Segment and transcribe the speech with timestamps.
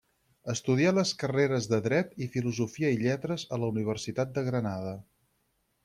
[0.53, 4.97] Estudià les carreres de Dret i Filosofia i Lletres a la Universitat de Granada.